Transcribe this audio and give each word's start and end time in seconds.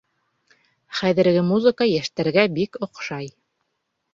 Хәҙерге 0.99 1.43
музыка 1.49 1.89
йәштәргә 1.91 2.47
бик 2.59 2.81
оҡшай 2.89 3.29